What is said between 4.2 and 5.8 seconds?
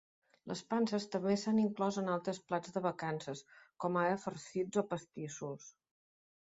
farcits o pastissos.